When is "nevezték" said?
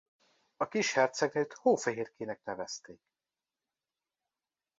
2.43-3.01